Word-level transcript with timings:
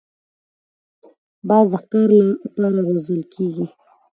باز 1.47 1.65
د 1.71 1.73
ښکار 1.83 2.09
له 2.25 2.47
پاره 2.71 2.81
روزل 2.87 3.21
کېږي 3.33 3.65